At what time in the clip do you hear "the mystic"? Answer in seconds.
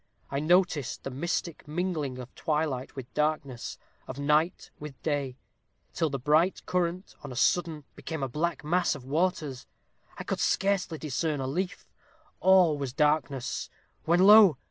1.03-1.67